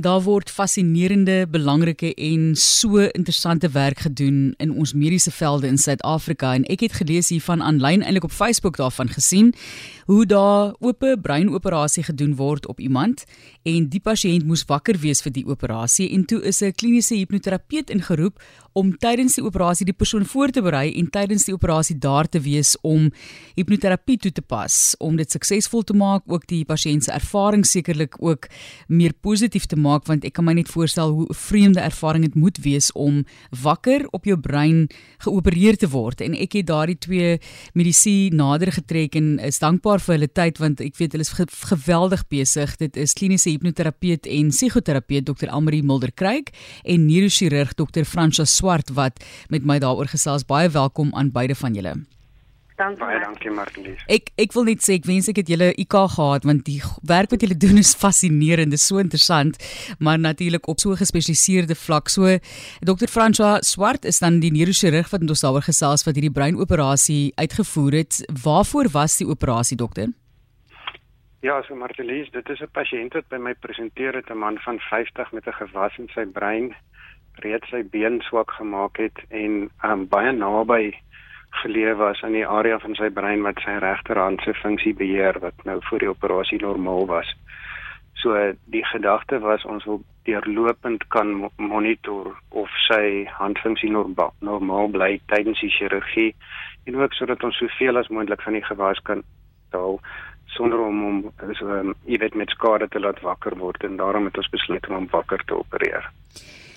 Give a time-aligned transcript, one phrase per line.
[0.00, 6.54] Daar word fascinerende, belangrike en so interessante werk gedoen in ons mediese velde in Suid-Afrika.
[6.56, 9.52] En ek het gelees hiervan aanlyn eintlik op Facebook daarvan gesien
[10.08, 13.24] hoe daar oop breinoperasie gedoen word op iemand
[13.62, 16.08] en die pasiënt moes wakker wees vir die operasie.
[16.16, 18.40] En toe is 'n kliniese hipnoterapeut ingeroep
[18.72, 22.40] om tydens die operasie die persoon voor te berei en tydens die operasie daar te
[22.40, 23.12] wees om
[23.54, 24.94] hipnoterapie toe te pas.
[24.98, 28.46] Om dit suksesvol te maak ook die pasiënt se ervaring sekerlik ook
[28.86, 32.36] meer positief te maak maak want ek kan my net voorstel hoe vreemde ervaring dit
[32.38, 33.22] moet wees om
[33.62, 34.86] wakker op jou brein
[35.24, 36.22] geopereer te word.
[36.24, 37.38] En ek het daardie twee
[37.78, 41.48] medisy nader getrek en is dankbaar vir hulle tyd want ek weet hulle is ge
[41.72, 42.76] geweldig besig.
[42.80, 46.54] Dit is kliniese hipnoterapeut en psigoterapeut Dr Almarie Mulder Kreek
[46.84, 50.46] en neurochirurg Dr Fransha Swart wat met my daaroor gesels.
[50.46, 51.98] Baie welkom aan beide van julle
[52.80, 53.00] Dankie.
[53.04, 54.00] Baie dankie Martelies.
[54.08, 56.78] Ek ek wil net sê ek wens ek het julle IK gehad want die
[57.10, 59.58] werk wat julle doen is fascinerend, is so interessant,
[60.00, 62.08] maar natuurlik op so gespesialiseerde vlak.
[62.08, 62.38] So
[62.80, 63.10] Dr.
[63.12, 68.22] François Swart is dan die neurochirurg wat ons daaroor gesels wat hierdie breinoperasie uitgevoer het.
[68.44, 70.08] Waarvoor was die operasie, dokter?
[71.44, 74.78] Ja, so Martelies, dit is 'n pasiënt wat by my presenteer het, 'n man van
[74.78, 76.74] 50 met 'n gewas in sy brein,
[77.44, 80.92] reeds sy been swak gemaak het en um, baie naby
[81.50, 85.64] geleef was aan die area van sy brein wat sy regterhand se funksie beheer wat
[85.64, 87.34] nou voor die operasie normaal was.
[88.22, 95.20] So die gedagte was ons wil deurlopend kan monitor of sy handfunksie normaal, normaal bly
[95.32, 96.34] tydens die chirurgie
[96.84, 99.24] en ook sodat ons soveel as moontlik van die gewas kan
[99.70, 100.00] daal
[100.56, 101.18] sonder om hom
[101.58, 104.88] so um, jy weet met skade te laat wakker word en daarom het ons besluit
[104.88, 106.10] om hom wakker te opereer.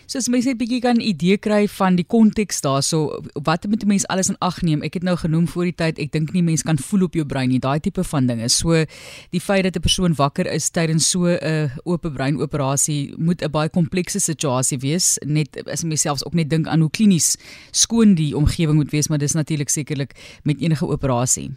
[0.05, 3.87] So as mense net bietjie kan idee kry van die konteks daarso, wat moet 'n
[3.87, 4.81] mens alles in ag neem?
[4.83, 7.25] Ek het nou genoem voor die tyd, ek dink nie mense kan voel op jou
[7.25, 8.49] brein nie, daai tipe van dinge.
[8.49, 8.85] So
[9.31, 13.69] die feit dat 'n persoon wakker is tydens so 'n oop breinoperasie moet 'n baie
[13.69, 15.17] komplekse situasie wees.
[15.25, 17.37] Net as mens selfs ook net dink aan hoe klinies
[17.71, 20.11] skoon die omgewing moet wees, maar dis natuurlik sekerlik
[20.43, 21.51] met enige operasie.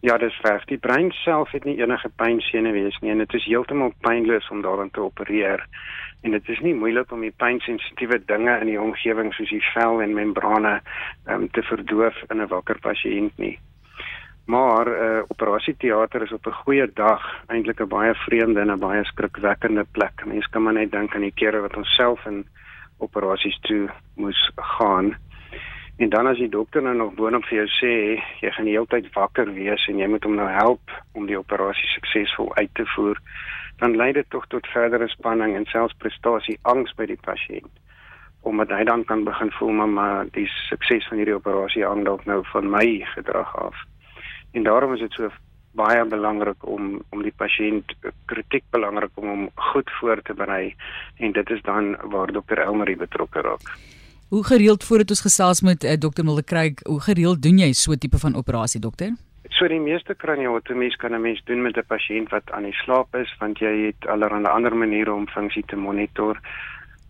[0.00, 0.64] Ja, dis reg.
[0.70, 4.90] Die brein self het nie enige pynsenuwees nie en dit is heeltemal pynloos om daarin
[4.94, 5.64] te opereer
[6.22, 10.02] en dit is nie moeilik om die pynsensitiewe dinge in die omgewing soos die vel
[10.02, 10.76] en membrane
[11.26, 13.58] um, te verdoof in 'n wakker pasiënt nie.
[14.46, 19.04] Maar uh, operasieteater is op 'n goeie dag eintlik 'n baie vreemde en 'n baie
[19.04, 20.26] skrikwekkende plek.
[20.26, 22.46] Mense kan maar net dink aan die kere wat ons self in
[22.98, 25.16] operasies toe moes gaan.
[25.98, 27.92] En dan as die dokter nou nog boonop vir jou sê
[28.42, 31.38] jy gaan die hele tyd wakker wees en jy moet hom nou help om die
[31.38, 33.18] operasie suksesvol uit te voer,
[33.82, 37.74] dan lei dit tog tot verdere spanning en selfs prestasie angs by die pasiënt
[38.48, 42.40] omdat hy dan kan begin voel maar die sukses van hierdie operasie hang dalk nou
[42.52, 43.76] van my gedrag af.
[44.52, 45.28] En daarom is dit so
[45.78, 47.92] baie belangrik om om die pasiënt
[48.30, 50.74] kritiek belangrik om hom goed voor te berei
[51.18, 53.97] en dit is dan waar dokter Elmarie betrokke raak.
[54.28, 57.96] Hoe gereeld voordat ons gesels met uh, dokter Mulder kry, hoe gereeld doen jy so
[57.96, 59.14] tipe van operasie dokter?
[59.56, 63.14] So die meeste kraniotomies kan 'n mens doen met 'n pasiënt wat aan die slaap
[63.16, 66.36] is want jy het allerlei ander maniere om funksie te monitor.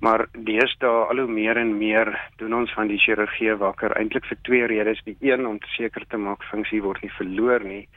[0.01, 4.39] Maar deesdae al hoe meer en meer doen ons van die chirurgie wakker eintlik vir
[4.43, 5.03] twee redes.
[5.05, 7.89] Die een om seker te maak funksie word nie verloor nie,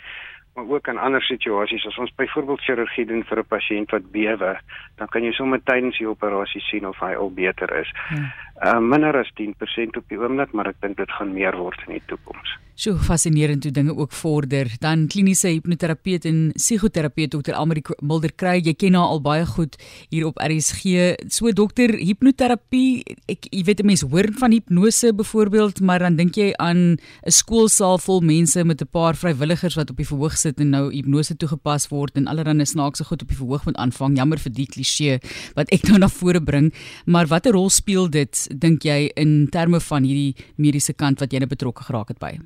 [0.56, 4.59] maar ook in ander situasies as ons byvoorbeeld chirurgie doen vir 'n pasiënt wat bewe,
[4.98, 7.92] dan kan jy sommer tydens die operasie sien of hy al beter is.
[8.09, 8.32] Hmm.
[8.61, 11.95] Uh, minder as 10% op die oomblik, maar ek dink dit gaan meer word in
[11.97, 12.59] die toekoms.
[12.81, 14.69] So fascinerend hoe dinge ook vorder.
[14.81, 17.53] Dan kliniese hipnoterapeut en psigoterapeut Dr.
[17.53, 18.55] Almarie Mulder kry.
[18.63, 19.75] Jy ken haar al baie goed
[20.09, 21.11] hier op RSG.
[21.29, 26.35] So dokter, hipnoterapie, ek jy weet 'n mens hoor van hipnose byvoorbeeld, maar dan dink
[26.35, 30.59] jy aan 'n skoolsaal vol mense met 'n paar vrywilligers wat op die verhoog sit
[30.59, 34.17] en nou hipnose toegepas word en allerlei snaakse goed op die verhoog moet aanvang.
[34.17, 35.19] Jammer vir die kliseë
[35.55, 36.73] wat ek nou na vore bring,
[37.05, 41.39] maar watter rol speel dit dink jy in terme van hierdie mediese kant wat jy
[41.39, 42.38] nou betrokke geraak het by?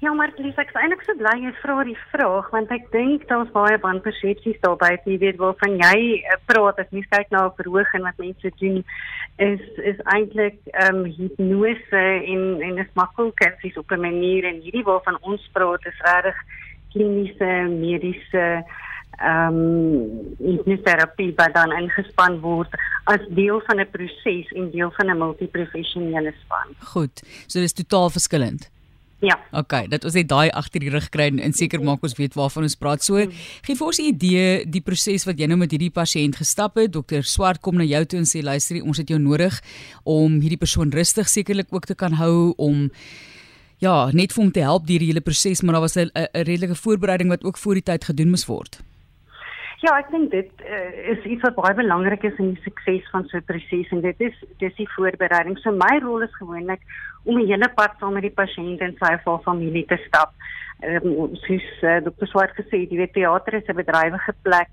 [0.00, 3.24] Ja, maar Lies, ek is eintlik so bly jy vra die vraag want ek dink
[3.26, 7.32] daar's baie wanpersepsies daar by jy weet wel van jy uh, praat as mens kyk
[7.34, 8.76] na 'n verhoging wat mense doen
[9.42, 12.04] is is eintlik ehm um, hipnose
[12.34, 16.38] en en is makkelkensies op 'n manier en hierdie waarvan ons praat is regtig
[16.94, 18.46] kliniese mediese
[19.18, 22.74] ehm um, hipnoterapie wat dan ingespan word
[23.04, 26.68] as deel van 'n proses en deel van 'n multiprofessionele span.
[26.78, 27.22] Goed.
[27.46, 28.70] So dis totaal verskillend.
[29.18, 29.34] Ja.
[29.50, 32.62] OK, dat ons net daai agter die rug kry en seker maak ons weet waarvan
[32.68, 33.02] ons praat.
[33.02, 33.18] So,
[33.66, 36.92] gee vir ons 'n idee die proses wat jy nou met hierdie pasiënt gestap het.
[36.92, 39.60] Dokter Swart kom na jou toe en sê luister, ons het jou nodig
[40.04, 42.90] om hierdie persoon rustig sekerlik ook te kan hou om
[43.78, 46.74] ja, net vir hom te help deur die hele proses, maar daar was 'n redelike
[46.74, 48.78] voorbereiding wat ook voor die tyd gedoen moes word.
[49.78, 50.78] Ja, ek dink dit uh,
[51.12, 54.20] is iets wat baie belangrik is in die sukses van so 'n proses en dit
[54.26, 55.58] is dis die voorbereiding.
[55.62, 56.82] So my rol is gewoonlik
[57.24, 60.34] om 'n hele pad saam met die pasiënt en sy of familie te stap.
[60.82, 62.26] Ehm um, soos uh, Dr.
[62.26, 64.70] Swart gesê, die teater is 'n bedrywige plek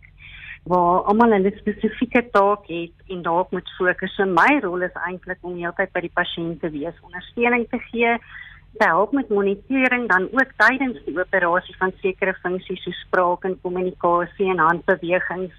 [0.65, 4.15] waar almal 'n spesifieke taak het en daarop moet fokus.
[4.15, 8.17] So my rol is eintlik om heeltyd by die pasiënt te wees, ondersteuning te gee,
[8.77, 13.59] te help met monitering dan ook tydens die operasie van sekere funksies soos spraak en
[13.61, 15.53] kommunikasie en handbewegings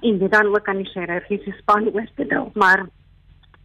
[0.00, 2.46] en dit dan ook aan die chirurgiese span oor te dra.
[2.54, 2.86] Maar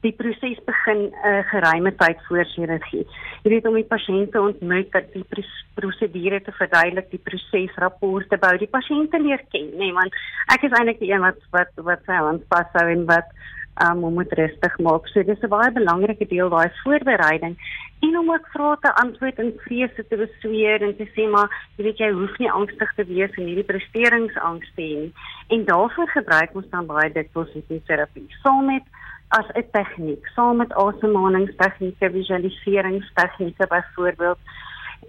[0.04, 3.07] die proses begin 'n uh, eh, geruime tyd voor chirurgie.
[3.44, 5.25] Jy weet om die pasiënt te ontmoet, dat die
[5.74, 10.13] prosedure te verduidelik, die proses rapporte bou, die pasiënt leer ken, nê, nee, want
[10.56, 13.30] ek is eintlik die een wat wat wat sy hand vashou en wat
[13.81, 15.07] um, moet rustig maak.
[15.07, 17.56] So dis 'n baie belangrike deel daai voorbereiding
[18.06, 21.86] en om ook vrae te antwoord en vrese te besweer en te sê maar jy
[21.88, 25.06] weet jy hoef nie angstig te wees en hierdie presteringsangs te hê.
[25.56, 28.28] En daarvoor gebruik ons dan baie dikwels hipnoterapie.
[28.42, 28.84] Saam met
[29.40, 34.40] as 'n tegniek, saam met asemhalingstegnieke, visualiseringstegnieke byvoorbeeld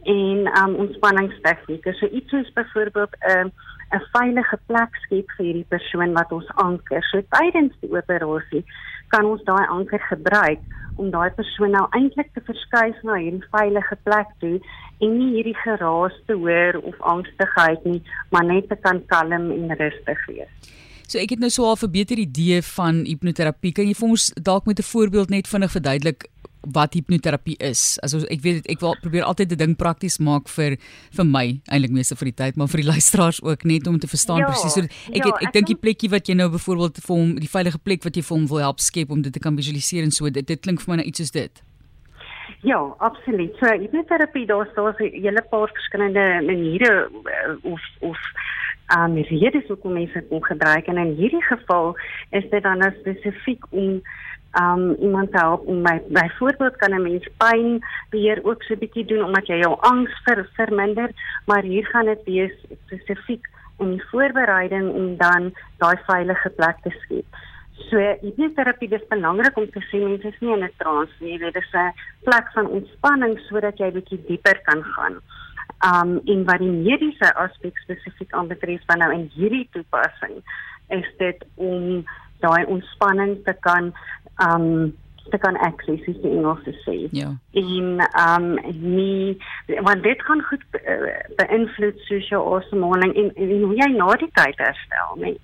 [0.03, 1.93] en um ontspanningstegnieke.
[1.93, 3.53] So iets soos byvoorbeeld 'n um,
[3.95, 7.03] 'n veilige plek skep vir hierdie persoon wat ons anker.
[7.11, 8.65] So tydens die operasie
[9.09, 10.61] kan ons daai anker gebruik
[10.97, 14.57] om daai persoon nou eintlik te verskuif na hierdie veilige plek toe
[15.01, 19.77] en nie hierdie geraas te hoor of angstigheid nie, maar net te kan kalm en
[19.79, 20.51] rustig wees.
[21.07, 23.73] So ek het nou so 'n verbeter idee van hipnoterapie.
[23.73, 26.27] Kan jy vir ons dalk met 'n voorbeeld net vinnig verduidelik
[26.73, 27.99] wat hipnoterapie is?
[28.03, 30.77] Also ek weet ek wil probeer altyd 'n ding prakties maak vir
[31.17, 34.09] vir my eintlik meeste vir die tyd, maar vir die luisteraars ook net om te
[34.09, 34.75] verstaan ja, presies.
[34.75, 37.51] So ek ja, het, ek dink die plekkie wat jy nou byvoorbeeld vir hom die
[37.51, 40.11] veilige plek wat jy vir hom wil help skep om dit te kan visualiseer en
[40.11, 41.63] so dit dit klink vir my nou iets soos dit.
[42.65, 43.53] Ja, absoluut.
[43.61, 48.19] So hipnoterapie daar's daar's 'n hele paar verskillende maniere uh, of of
[48.89, 51.97] um redes hoekom mense dit gebruik en in hierdie geval
[52.31, 54.03] is dit dan nou spesifiek om
[54.61, 58.79] um iemand te help om my byvoorbeeld kan 'n mens pyn beheer ook so 'n
[58.79, 61.11] bietjie doen omdat jy jou angs ver, verminder,
[61.47, 62.55] maar hier gaan dit wees
[62.87, 67.27] spesifiek om die voorbereiding om dan daai veilige plek te skep.
[67.91, 71.57] So hipnoterapie is belangrik om te sê mense is nie in 'n trance nie, dit
[71.57, 75.21] is 'n plek van ontspanning sodat jy bietjie dieper kan gaan
[75.85, 80.39] um en wat die mediese aspek spesifiek aanbetref van nou in hierdie toepassing
[80.97, 82.05] is dit om
[82.45, 83.93] daai ontspanning te kan
[84.43, 84.95] um
[85.31, 86.97] te kan access is die Engelse sê.
[87.17, 87.31] Ja.
[87.53, 88.49] En um
[88.81, 89.37] nie
[89.81, 94.31] want dit kan goed uh, beïnvloed soos jou asemhaling en, en hoe jy na die
[94.37, 95.39] tyd herstel, nee.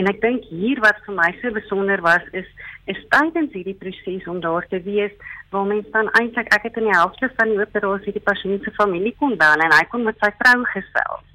[0.00, 2.48] En ek dink hier wat vir my so besonder was is
[2.90, 5.12] is tydens hierdie proses om daar te wees
[5.52, 8.72] waar mens dan eintlik ek het in die helfte van die operasie die pasiënt se
[8.78, 11.28] familie kon bel en hy kon met sy vrou gesels.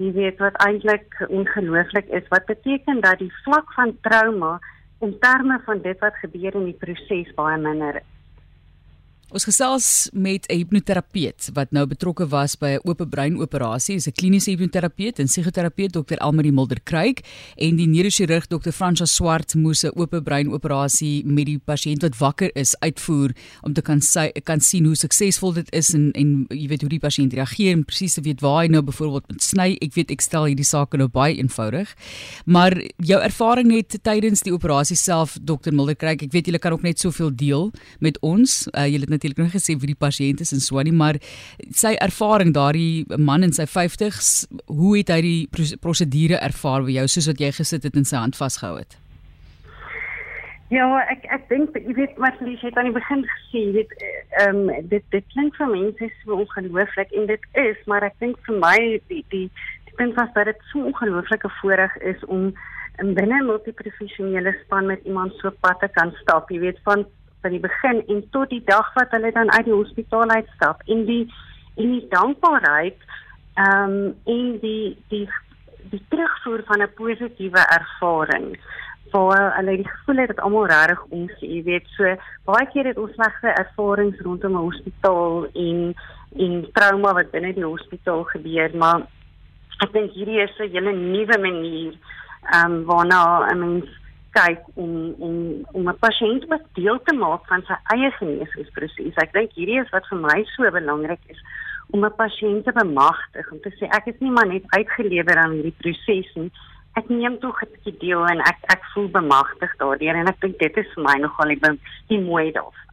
[0.00, 4.56] Jy weet wat eintlik ongelooflik is wat beteken dat die vlak van trauma
[5.02, 8.02] in terme van dit wat gebeur in die proses baie minder.
[9.32, 14.06] Ons gesels met 'n hipnoterapeut wat nou betrokke was by 'n oop brein operasie, is
[14.06, 16.20] 'n kliniese hipnoterapeut en psigoterapeut Dr.
[16.20, 17.20] Elmarie Mulder Kruik
[17.56, 18.70] en die neurochirurg Dr.
[18.70, 23.30] Fransha Swart moes 'n oop brein operasie met die pasiënt wat wakker is uitvoer
[23.62, 26.90] om te kan sy kan sien hoe suksesvol dit is en en jy weet hoe
[26.90, 29.78] die pasiënt reageer en presies te weet waar hy nou byvoorbeeld moet sny.
[29.80, 31.88] Ek weet ek stel hierdie sake nou baie eenvoudig.
[32.44, 35.72] Maar jou ervaring net tydens die operasie self Dr.
[35.72, 38.68] Mulder Kruik, ek weet julle kan ook net soveel deel met ons.
[38.74, 41.18] Uh, julle het natuurlik nog gesê vir die pasiënt is en so nie, maar
[41.70, 47.06] sy ervaring daardie man in sy 50s, hoe het hy die prosedure ervaar vir jou
[47.08, 48.98] soos wat jy gesit het en sy hand vasgehou het?
[50.72, 53.90] Ja, ek ek dink jy weet wat Lies het aan die begin gesê, jy weet
[54.40, 58.38] ehm um, dit dit klink vir mense so ongelooflik en dit is, maar ek dink
[58.46, 58.78] vir my
[59.12, 62.54] die die die punt was dat dit so ongelooflike voorreg is om
[63.04, 67.04] in binne 'n multiprofessionele span met iemand so pad te kan stap, jy weet van
[67.42, 71.04] van die begin en tot die dag wat hulle dan uit die hospitaal uitstap en
[71.06, 71.24] die
[71.76, 72.98] en die dankbaarheid
[73.54, 75.26] ehm um, en die die
[75.92, 78.56] die terugvoer van 'n positiewe ervaring
[79.12, 81.86] waar hulle die gevoel het dat almal regtig ons jy weet.
[81.96, 82.16] So
[82.48, 85.94] baie keer het ons slegte ervarings rondom 'n hospitaal en
[86.36, 89.02] en trauma wat binne die hospitaal gebeur maar
[89.84, 91.92] ek dink hierdie is 'n hele nuwe manier
[92.52, 94.01] ehm um, waarna 'n mens
[94.36, 95.36] kyk om om
[95.72, 99.16] om 'n pasiënt wat deel te maak van sy eie genesingsproses.
[99.16, 101.40] Ek dink hierdie is wat vir my so belangrik is
[101.90, 105.52] om 'n pasiënt te bemagtig om te sê ek is nie maar net uitgelewer aan
[105.52, 106.50] hierdie proses nie.
[106.96, 110.58] Ek neem tog 'n bietjie deel en ek ek voel bemagtig daardeur en ek dink
[110.58, 112.88] dit is vir my nogal die, die mooi daarvan.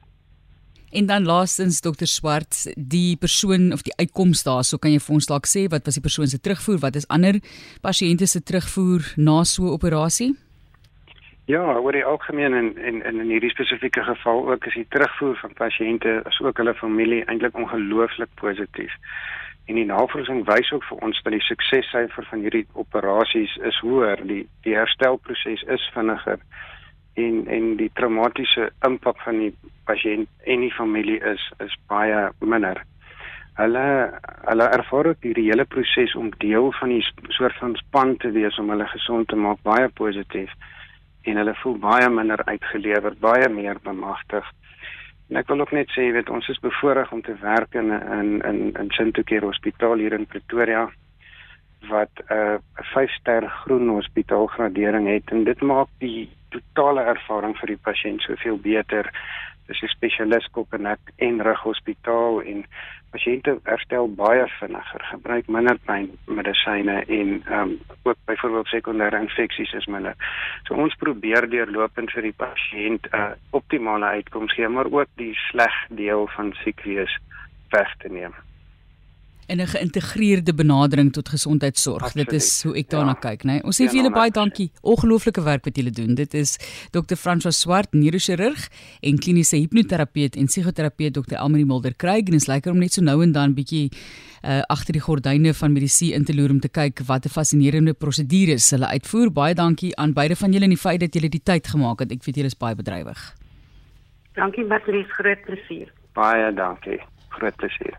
[0.91, 5.13] En dan laastens dokter Swart, die persoon of die uitkoms daar, so kan jy vir
[5.13, 7.37] ons dalk sê wat was die persoon se terugvoer, wat is ander
[7.81, 10.35] pasiënte se terugvoer na so 'n operasie?
[11.49, 15.55] Ja, oor die algemeen en en in hierdie spesifieke geval ook is die terugvoer van
[15.57, 18.93] pasiënte asook hulle familie eintlik ongelooflik positief.
[19.65, 24.21] En die navorsing wys ook vir ons dat die suksessyfer van hierdie operasies is hoër,
[24.29, 26.37] die die herstelproses is vinniger
[27.25, 29.51] en en die traumatiese impak van die
[29.89, 32.85] pasiënt en die familie is is baie minder.
[33.57, 33.87] Hulle
[34.45, 37.05] hulle ervaar ook hierdie hele proses om deel van die
[37.41, 40.53] soort van span te wees om hulle gesond te maak baie positief
[41.21, 44.45] en hulle voel baie minder uitgelewer, baie meer bemagtig.
[45.29, 48.41] En ek wil ook net sê, weet ons is bevoorreg om te werk in in
[48.41, 50.89] in in Sintokeer Hospitaal hier in Pretoria
[51.87, 57.57] wat 'n uh, 'n 5-ster groen hospitaal gradering het en dit maak die totale ervaring
[57.57, 59.11] vir die pasiënt soveel beter.
[59.69, 62.65] Dis 'n spesialis kop en nek en rug hospitaal en
[63.13, 69.85] pasiënte herstel baie vinniger, gebruik minder pynmedisyne en ehm um, ook byvoorbeeld sekondêre infeksies is
[69.85, 70.15] minder.
[70.67, 75.33] So ons probeer deurlopend vir die pasiënt 'n uh, optimale uitkoms gee, maar ook die
[75.49, 77.17] sleg deel van siek wees
[77.69, 78.33] weg te neem
[79.49, 82.03] en 'n geïntegreerde benadering tot gesondheidsorg.
[82.03, 82.29] Absoluut.
[82.29, 83.29] Dit is hoe ek daarna ja.
[83.29, 83.51] kyk, né?
[83.51, 83.63] Nee.
[83.63, 84.71] Ons sê vir julle baie dankie.
[84.81, 86.15] Ongelooflike werk wat julle doen.
[86.15, 86.57] Dit is
[86.91, 87.15] Dr.
[87.15, 88.69] François Swart, neurochirurg
[89.01, 91.35] en kliniese hipnoterapeut en psigoterapeut Dr.
[91.35, 93.89] Elmarie Mulder Craig en dit is lekker om net so nou en dan bietjie
[94.43, 97.93] uh agter die gordyne van medisyne in te loer om te kyk wat 'n fascinerende
[97.93, 99.31] prosedures hulle uitvoer.
[99.31, 102.11] Baie dankie aan beide van julle en die feit dat julle die tyd gemaak het.
[102.11, 103.35] Ek weet julle is baie bedrywig.
[104.33, 105.91] Dankie Matlies, groot plesier.
[106.13, 106.99] Baie dankie.
[107.29, 107.97] Groot plesier.